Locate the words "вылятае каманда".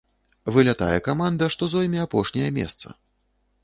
0.55-1.53